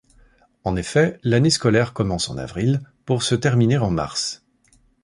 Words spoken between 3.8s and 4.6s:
mars.